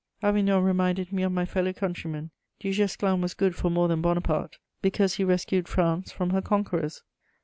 Avignon 0.23 0.63
reminded 0.63 1.13
me 1.13 1.21
of 1.21 1.31
my 1.31 1.45
fellow 1.45 1.71
countryman. 1.73 2.31
Du 2.59 2.71
Guesclin 2.73 3.21
was 3.21 3.35
good 3.35 3.53
for 3.55 3.69
more 3.69 3.87
than 3.87 4.01
Bonaparte, 4.01 4.57
because 4.81 5.13
he 5.17 5.23
rescued 5.23 5.67
France 5.67 6.11
from 6.11 6.31
her 6.31 6.41
conquerors. 6.41 7.03